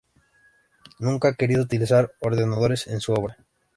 [0.97, 3.37] Nunca ha querido utilizar ordenadores en su obra.